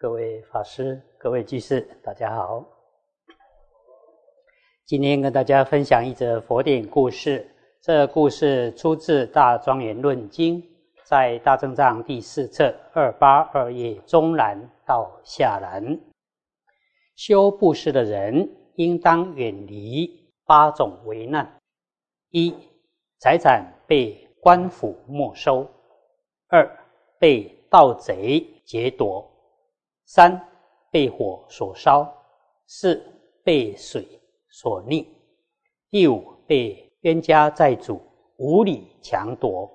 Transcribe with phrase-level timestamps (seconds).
[0.00, 2.64] 各位法师、各位居士，大家好。
[4.86, 7.46] 今天跟大家分享一则佛典故事。
[7.82, 10.58] 这故事出自《大庄严论经》，
[11.04, 16.00] 在大正藏第四册二八二页中栏到下栏。
[17.14, 21.60] 修布施的人，应当远离八种危难：
[22.30, 22.54] 一、
[23.18, 25.66] 财产被官府没收；
[26.48, 26.66] 二、
[27.18, 29.29] 被盗贼劫夺；
[30.12, 30.44] 三、
[30.90, 32.04] 被火所烧；
[32.66, 33.00] 四、
[33.44, 34.04] 被水
[34.48, 35.06] 所溺；
[35.88, 38.00] 第五，被冤家债主
[38.36, 39.70] 无理强夺；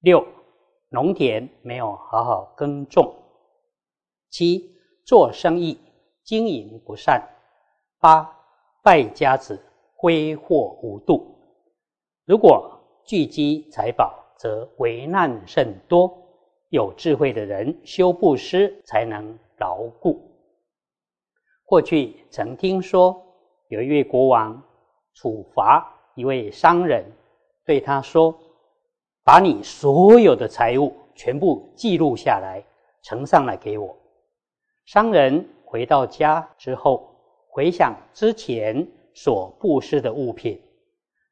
[0.00, 0.22] 六，
[0.90, 3.10] 农田没有好好耕种；
[4.28, 4.70] 七，
[5.06, 5.80] 做生意
[6.22, 7.18] 经营不善；
[8.00, 8.30] 八，
[8.82, 9.58] 败家子
[9.96, 11.24] 挥霍无度。
[12.26, 16.27] 如果聚积财宝，则危难甚多。
[16.70, 20.20] 有智慧的人修布施，才能牢固。
[21.64, 23.20] 过去曾听说
[23.68, 24.62] 有一位国王
[25.14, 25.94] 处罚。
[26.14, 27.04] 一位商人
[27.64, 28.36] 对他说
[29.22, 32.60] ：“把你所有的财物全部记录下来，
[33.02, 33.96] 呈上来给我。”
[34.84, 37.08] 商人回到家之后，
[37.48, 38.84] 回想之前
[39.14, 40.60] 所布施的物品，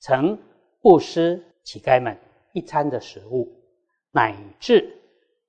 [0.00, 0.36] 曾
[0.80, 2.18] 布施乞丐们
[2.52, 3.48] 一餐的食物，
[4.10, 4.92] 乃至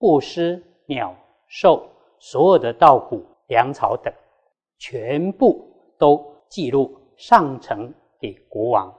[0.04, 1.16] 布施鸟
[1.48, 1.88] 兽
[2.20, 4.14] 所有的稻谷、粮草等，
[4.78, 5.66] 全部
[5.98, 8.94] 都记录上呈给国王。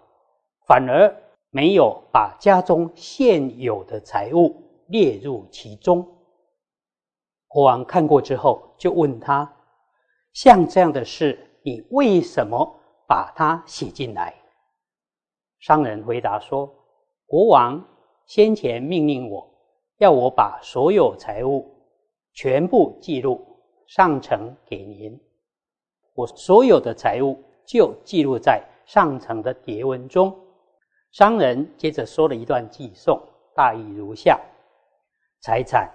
[0.66, 1.14] 反而
[1.50, 6.08] 没有把家中现有的财物列入其中。
[7.48, 9.54] 国王看过之后，就问他
[10.32, 14.34] ：“像这样的事，你为什么把它写进来？”
[15.60, 16.74] 商人回答说
[17.28, 17.86] ：“国王
[18.24, 19.46] 先前命令我，
[19.98, 21.70] 要我把所有财物
[22.32, 23.40] 全部记录
[23.86, 25.18] 上呈给您。
[26.14, 30.34] 我所有的财物就记录在上层的牒文中。”
[31.12, 33.20] 商人接着说了一段偈颂，
[33.54, 34.40] 大意如下：
[35.40, 35.88] 财产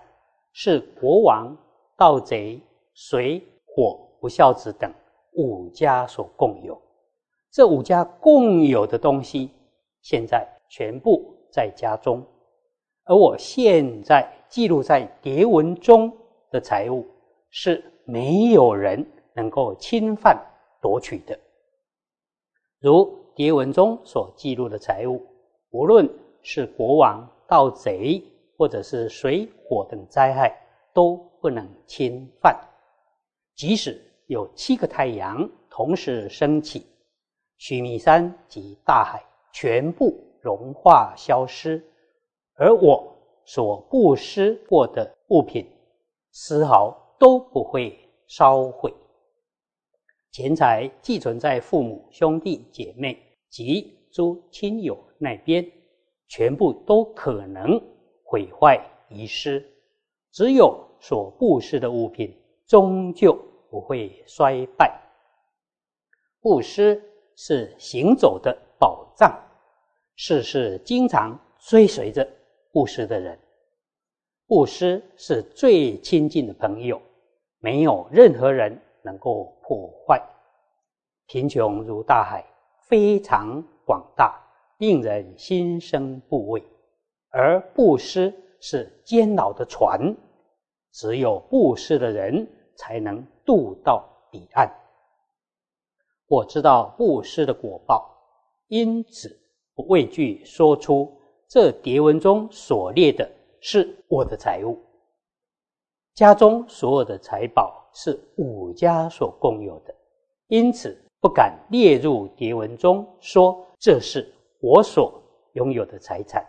[0.53, 1.53] 是国王、
[1.97, 2.61] 盗贼、
[2.93, 4.93] 水、火、不孝子等
[5.33, 6.81] 五家所共有。
[7.51, 9.51] 这五家共有的东西，
[10.01, 12.25] 现在全部在家中，
[13.09, 16.15] 而我现在记录在牒文中
[16.51, 17.03] 的财物，
[17.49, 19.03] 是没有人
[19.33, 20.39] 能够侵犯
[20.79, 21.37] 夺取的，
[22.79, 23.17] 如。
[23.35, 25.25] 牒文中所记录的财物，
[25.69, 26.09] 无论
[26.41, 28.21] 是国王、盗贼，
[28.57, 30.53] 或者是水火等灾害，
[30.93, 32.53] 都不能侵犯。
[33.55, 36.85] 即使有七个太阳同时升起，
[37.59, 41.81] 须弥山及大海全部融化消失，
[42.59, 43.15] 而我
[43.45, 45.65] 所布施过的物品，
[46.31, 47.97] 丝毫都不会
[48.27, 48.93] 烧毁。
[50.31, 53.17] 钱财寄存在父母、兄弟姐妹。
[53.49, 55.65] 及诸亲友那边，
[56.27, 57.81] 全部都可能
[58.23, 59.59] 毁坏遗失；
[60.31, 62.31] 只有所布施的物品，
[62.67, 63.35] 终究
[63.71, 65.01] 不会衰败。
[66.41, 67.01] 布施
[67.35, 69.35] 是行走的宝藏，
[70.15, 72.23] 世事经常追随着
[72.71, 73.39] 布施的人。
[74.47, 77.01] 布施是最亲近的朋友，
[77.59, 80.21] 没有任何人能够破坏。
[81.27, 82.45] 贫穷如大海。
[82.89, 84.41] 非常广大，
[84.79, 86.59] 令人心生怖畏；
[87.29, 90.17] 而布施是监牢的船，
[90.91, 94.67] 只有布施的人才能渡到彼岸。
[96.25, 98.09] 我知道布施的果报，
[98.69, 99.39] 因此
[99.75, 101.18] 不畏惧说出
[101.49, 103.29] 这牒文中所列的
[103.59, 104.79] 是我的财物。
[106.13, 109.93] 家中所有的财宝是五家所共有的，
[110.47, 110.97] 因此。
[111.21, 115.21] 不敢列入牒文中，说这是我所
[115.51, 116.47] 拥有的财产。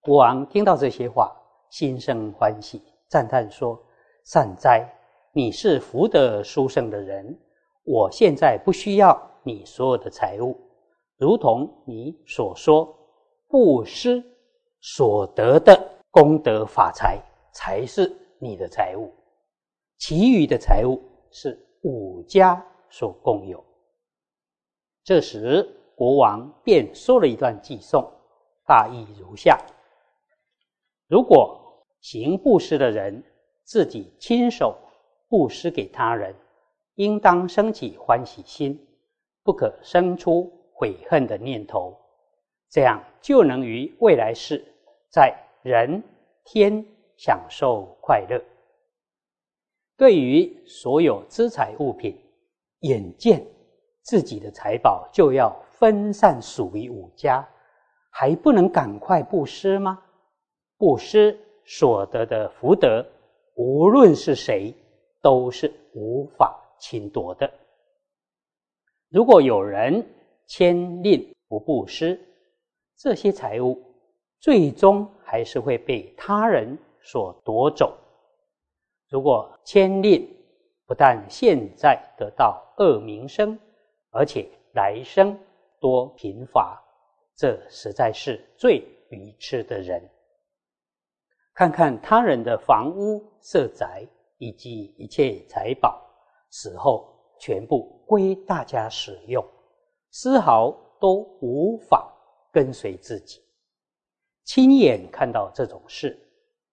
[0.00, 1.30] 国王听到这些话，
[1.68, 3.78] 心生欢喜，赞叹说
[4.24, 4.90] ：“善哉，
[5.34, 7.38] 你是福德殊胜的人！
[7.84, 10.58] 我现在不需要你所有的财物，
[11.18, 12.96] 如同你所说，
[13.54, 14.20] 布施
[14.80, 15.80] 所得的
[16.10, 17.22] 功德法财
[17.52, 19.14] 才是你的财物，
[19.96, 22.60] 其余的财物是五家。”
[22.90, 23.64] 所共有。
[25.04, 28.04] 这时，国王便说了一段偈颂，
[28.66, 29.56] 大意如下：
[31.06, 31.56] 如果
[32.00, 33.22] 行布施的人
[33.62, 34.76] 自己亲手
[35.28, 36.34] 布施给他人，
[36.96, 38.84] 应当升起欢喜心，
[39.44, 41.96] 不可生出悔恨的念头，
[42.74, 44.60] 这样就能于未来世
[45.08, 45.32] 在
[45.62, 46.02] 人
[46.42, 46.84] 天
[47.16, 48.42] 享受快乐。
[49.96, 52.18] 对于所有资财物品，
[52.80, 53.46] 眼见
[54.02, 57.48] 自己的财宝就要分散属于五家，
[58.10, 60.02] 还不能赶快布施吗？
[60.76, 63.06] 布施所得的福德，
[63.54, 64.74] 无论是谁，
[65.22, 67.48] 都是无法侵夺的。
[69.10, 70.04] 如果有人
[70.48, 72.20] 牵令不布施，
[73.04, 73.78] 这些财物
[74.40, 77.94] 最终还是会被他人所夺走。
[79.10, 80.26] 如果牵令
[80.86, 83.58] 不但现在得到恶名声，
[84.08, 85.38] 而且来生
[85.78, 86.82] 多贫乏，
[87.36, 88.78] 这实在是最
[89.10, 90.02] 愚痴的人。
[91.52, 94.02] 看看他人的房屋、色宅
[94.38, 96.00] 以及一切财宝，
[96.48, 97.10] 死后。
[97.36, 99.44] 全部归大家使用，
[100.10, 102.10] 丝毫都无法
[102.54, 103.42] 跟随自己。
[104.44, 106.16] 亲眼看到这种事，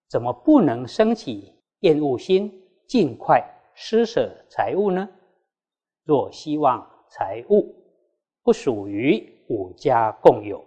[0.07, 3.43] 怎么不能升起厌恶心，尽快
[3.73, 5.09] 施舍财物呢？
[6.03, 7.73] 若希望财物
[8.43, 10.63] 不属于五家共有，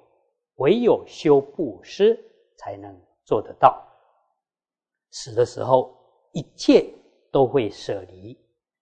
[0.57, 2.19] 唯有修布施
[2.57, 3.81] 才能做得到。
[5.11, 5.97] 死的时候，
[6.33, 6.93] 一切
[7.31, 8.37] 都会舍离。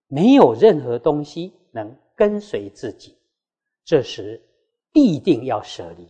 [0.06, 3.18] 没有任何东西能跟随自己，
[3.84, 4.40] 这时
[4.92, 6.06] 必定要舍离，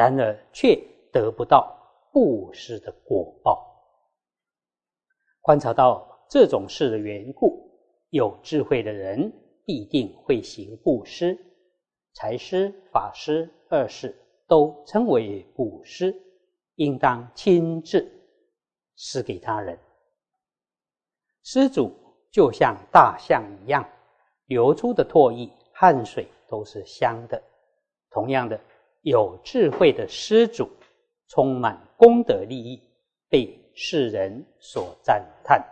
[0.00, 0.74] 然而却
[1.12, 1.76] 得不到
[2.10, 3.62] 布施的果报。
[5.42, 7.70] 观察到这种事的缘故，
[8.08, 9.30] 有智慧的人
[9.66, 11.38] 必定会行布施，
[12.14, 14.16] 财施、法施二施
[14.48, 16.14] 都称为布施，
[16.76, 18.10] 应当亲自
[18.96, 19.78] 施给他人。
[21.42, 21.92] 施主。
[22.32, 23.84] 就像大象一样，
[24.46, 27.42] 流出的唾液、汗水都是香的。
[28.08, 28.60] 同样的，
[29.02, 30.68] 有智慧的施主，
[31.28, 32.82] 充满功德利益，
[33.28, 35.64] 被世人所赞叹。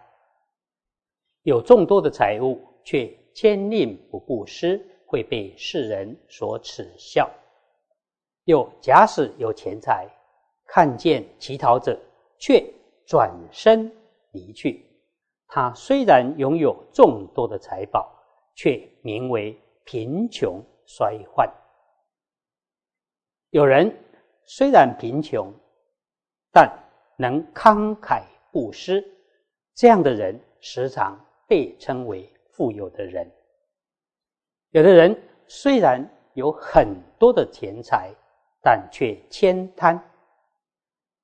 [1.42, 7.30] 有众多的财物，却牵令不布施，会被世人所耻笑。
[8.44, 10.08] 又假使有钱财，
[10.66, 11.98] 看见乞讨者，
[12.38, 12.64] 却
[13.06, 13.92] 转身
[14.32, 14.84] 离去。
[15.46, 18.10] 他虽然拥有众多的财宝，
[18.54, 19.54] 却名为
[19.84, 21.46] 贫穷衰患。
[23.50, 23.94] 有人
[24.44, 25.52] 虽然贫穷，
[26.52, 26.70] 但
[27.16, 28.22] 能慷慨
[28.52, 29.04] 布施，
[29.74, 33.30] 这样的人时常被称为富有的人。
[34.70, 36.04] 有的人虽然
[36.34, 38.14] 有很多的钱财，
[38.60, 39.98] 但却悭贪，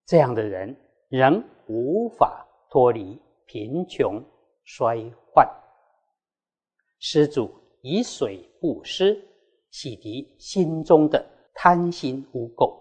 [0.07, 0.75] 这样的人
[1.09, 3.21] 仍无法脱离。
[3.47, 4.25] 贫穷
[4.65, 5.47] 衰患，
[6.99, 9.23] 施主以水布施，
[9.71, 11.25] 洗涤心中的
[11.55, 12.79] 贪心污垢。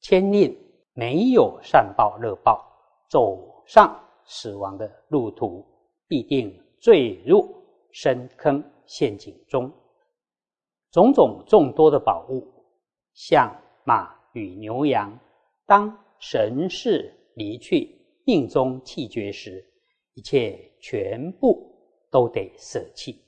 [0.00, 0.54] 千令
[0.92, 2.62] 没有善报乐报，
[3.08, 5.64] 走上死亡的路途，
[6.06, 7.48] 必定坠入
[7.90, 9.72] 深坑陷阱中。
[10.90, 12.46] 种种众多的宝物，
[13.14, 13.50] 像
[13.84, 15.18] 马与牛羊，
[15.64, 19.64] 当神事离去，命中气绝时。
[20.16, 21.74] 一切全部
[22.08, 23.20] 都得舍弃，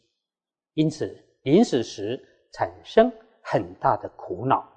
[0.75, 2.23] 因此临死时
[2.53, 3.11] 产生
[3.49, 4.69] 很大的苦恼。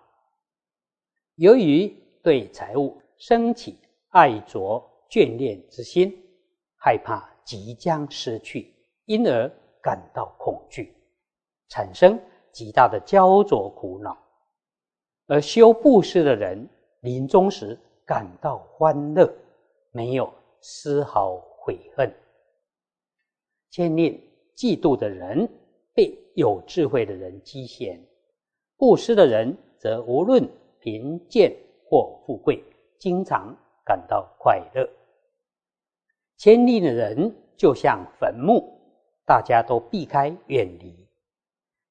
[1.35, 1.87] 由于
[2.21, 3.77] 对财物升起
[4.09, 4.79] 爱着
[5.09, 6.15] 眷恋之心，
[6.77, 8.73] 害怕即将失去，
[9.05, 9.49] 因而
[9.81, 10.93] 感到恐惧，
[11.69, 12.19] 产生
[12.51, 14.17] 极大的焦灼苦恼。
[15.27, 16.69] 而修布施的人
[17.01, 19.27] 临终时感到欢乐，
[19.91, 21.43] 没有丝毫。
[21.61, 22.11] 悔恨、
[23.69, 24.19] 牵念、
[24.55, 25.47] 嫉妒的人
[25.93, 27.99] 被有智慧的人击嫌；
[28.79, 31.55] 布施的人则无论贫贱
[31.85, 32.63] 或富贵，
[32.97, 33.55] 经常
[33.85, 34.89] 感到快乐。
[36.37, 38.73] 牵念的人就像坟墓，
[39.25, 41.07] 大家都避开远离；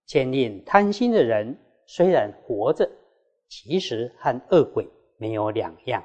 [0.07, 2.91] 牵念贪心的人虽然活着，
[3.49, 6.03] 其实和恶鬼没有两样。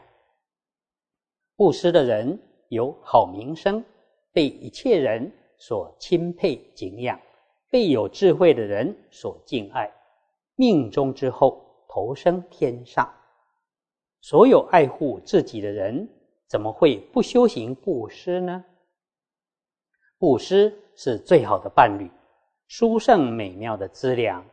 [1.55, 2.37] 布施的人。
[2.69, 3.85] 有好名声，
[4.31, 7.19] 被一切人所钦佩敬仰，
[7.69, 9.91] 被有智慧的人所敬爱，
[10.55, 13.11] 命中之后投生天上。
[14.21, 16.07] 所有爱护自己的人，
[16.47, 18.63] 怎么会不修行布施呢？
[20.17, 22.09] 布施是最好的伴侣，
[22.67, 24.45] 殊胜美妙的资粮，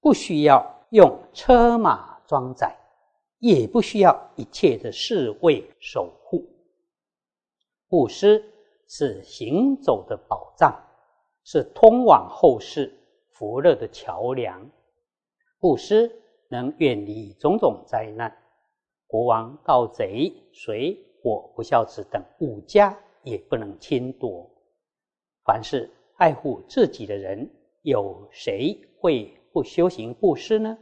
[0.00, 2.76] 不需要用车马装载，
[3.38, 6.48] 也不需要一切的侍卫守护。
[7.88, 8.44] 布施
[8.86, 10.80] 是行走的宝藏，
[11.42, 12.96] 是通往后世
[13.32, 14.70] 福乐的桥梁。
[15.60, 16.10] 布施
[16.48, 18.32] 能远离种种灾难，
[19.08, 24.48] 国王、盗贼、水火不孝子等五家也不能侵夺。
[25.44, 27.50] 凡是爱护自己的人，
[27.82, 30.78] 有谁会不修行布施呢？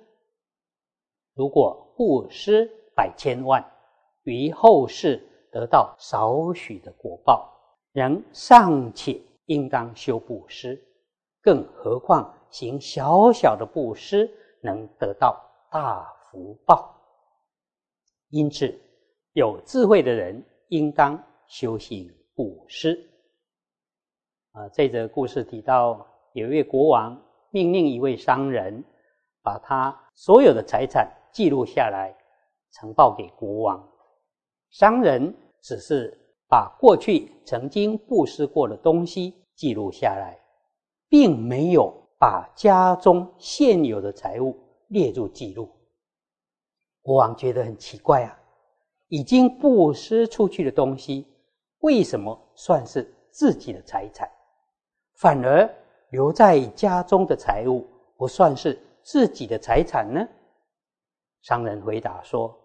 [1.34, 3.64] 如果布施百千万，
[4.24, 7.50] 于后世得到少许的果报，
[7.92, 10.78] 人尚且应当修布施，
[11.40, 14.30] 更何况行小小的布施
[14.60, 16.94] 能得到大福报？
[18.30, 18.76] 因此，
[19.32, 22.98] 有智慧的人应当修行布施。
[24.52, 27.20] 啊，这则故事提到，有一位国王
[27.50, 28.82] 命令一位商人，
[29.42, 32.16] 把他所有的财产记录下来，
[32.72, 33.88] 呈报给国王。
[34.70, 40.38] 商人只是把过去曾经布施过的东西记录下来，
[41.08, 44.56] 并没有把家中现有的财物
[44.88, 45.68] 列入记录。
[47.02, 48.38] 国王觉得很奇怪啊，
[49.08, 51.26] 已经布施出去的东西，
[51.80, 54.28] 为什么算是自己的财产？
[55.14, 55.68] 反而
[56.10, 60.26] 留在家中的财物不算是自己的财产呢？
[61.42, 62.58] 商人回答说：“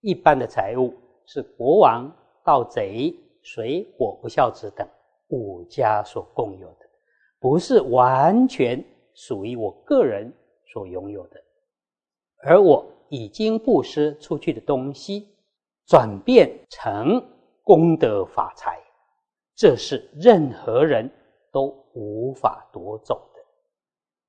[0.00, 0.94] 一般的财物
[1.26, 2.10] 是国王、
[2.42, 4.88] 盗贼、水火不孝子等
[5.28, 6.83] 五家所共有的，
[7.44, 8.82] 不是完全
[9.12, 10.32] 属于我个人
[10.72, 11.38] 所拥有的。
[12.38, 15.28] 而我已经布施出去的东西，
[15.84, 17.22] 转变成
[17.62, 18.80] 功德法财，
[19.54, 21.10] 这是任何人。”
[21.52, 23.40] 都无法夺走的，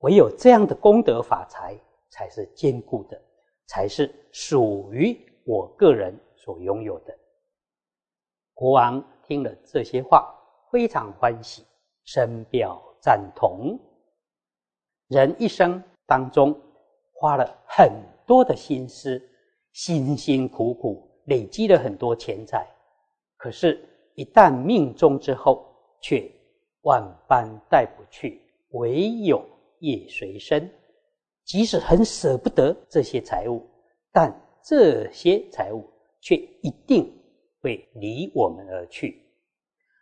[0.01, 1.75] 唯有这样的功德法财
[2.11, 3.19] 才是坚固的，
[3.65, 7.17] 才是属于我个人所拥有的。
[8.53, 10.31] 国王听了这些话，
[10.71, 11.63] 非常欢喜，
[12.03, 13.77] 深表赞同。
[15.09, 16.59] 人一生当中
[17.13, 17.91] 花了很
[18.25, 19.21] 多的心思，
[19.73, 22.67] 辛辛苦苦累积了很多钱财，
[23.37, 25.63] 可是，一旦命中之后，
[26.01, 26.27] 却。
[26.81, 28.39] 万般带不去，
[28.73, 29.43] 唯有
[29.79, 30.69] 业随身。
[31.43, 33.67] 即使很舍不得这些财物，
[34.11, 34.31] 但
[34.63, 35.83] 这些财物
[36.21, 37.11] 却一定
[37.59, 39.19] 会离我们而去。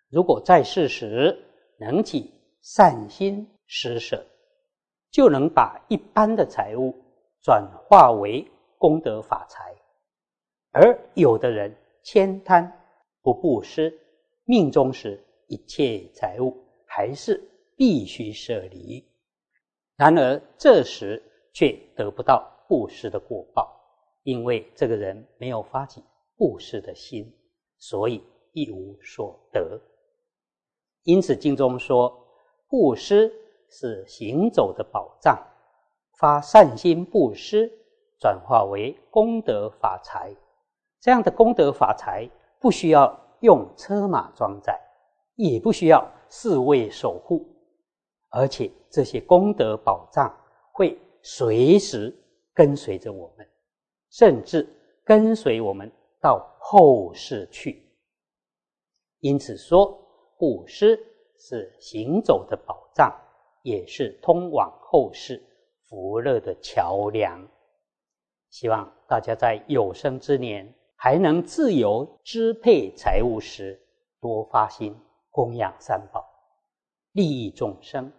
[0.09, 1.37] 如果在世时
[1.79, 2.29] 能起
[2.63, 4.25] 善心施舍，
[5.11, 6.95] 就能把一般的财物
[7.43, 8.43] 转化为
[8.79, 9.71] 功德法财。
[10.71, 11.71] 而有的人
[12.03, 12.71] 悭贪
[13.21, 13.95] 不布施，
[14.45, 16.57] 命中时一切财物。
[16.95, 17.43] 还是
[17.75, 19.03] 必须舍离，
[19.95, 21.19] 然而这时
[21.51, 23.75] 却得不到布施的果报，
[24.21, 26.03] 因为这个人没有发起
[26.37, 27.35] 布施的心，
[27.79, 29.81] 所以一无所得。
[31.01, 32.22] 因此经中说，
[32.73, 33.31] 布施
[33.69, 35.37] 是行走的宝藏，
[36.17, 37.71] 发善心布施，
[38.19, 40.35] 转化为功德法财。
[40.99, 42.27] 这样的功德法财，
[42.59, 44.75] 不需要用车马装载，
[45.35, 46.03] 也不需要。
[46.29, 47.45] 侍卫守护，
[48.29, 50.35] 而且这些功德宝藏
[50.71, 52.11] 会随时
[52.55, 53.47] 跟随着我们，
[54.09, 54.67] 甚至
[55.03, 57.87] 跟随我们到后世去。
[59.19, 59.95] 因此说，
[60.39, 60.99] 布施
[61.45, 63.13] 是行走的宝藏，
[63.63, 65.43] 也是通往后世
[65.89, 67.45] 福乐的桥梁。
[68.49, 73.77] 希望大家在有生之年还能自由支配财物时，
[74.21, 74.95] 多发心。
[75.35, 76.23] 供养三宝，
[77.13, 78.13] 利益众生，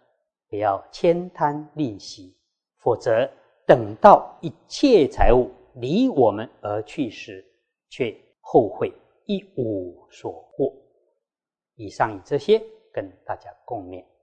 [0.51, 2.37] 不要悭贪吝惜，
[2.79, 3.31] 否则
[3.65, 7.47] 等到一切财物离我们而去时，
[7.89, 8.93] 却后悔
[9.27, 10.75] 一无所获。
[11.77, 12.61] 以上以这些
[12.95, 14.14] 跟大家共勉。